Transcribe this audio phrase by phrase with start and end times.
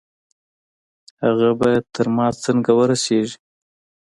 [1.23, 3.37] هغه به تر ما څنګه ورسېږي؟